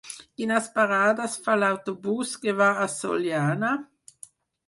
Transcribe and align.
Quines 0.39 0.67
parades 0.77 1.35
fa 1.47 1.57
l'autobús 1.63 2.31
que 2.45 2.55
va 2.61 2.69
a 2.85 2.87
Sollana? 2.95 3.73